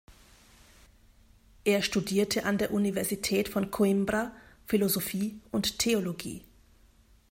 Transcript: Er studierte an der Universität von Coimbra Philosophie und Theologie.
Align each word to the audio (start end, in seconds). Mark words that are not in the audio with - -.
Er 1.63 1.83
studierte 1.83 2.45
an 2.45 2.57
der 2.57 2.71
Universität 2.73 3.47
von 3.49 3.69
Coimbra 3.69 4.31
Philosophie 4.65 5.39
und 5.51 5.77
Theologie. 5.77 6.41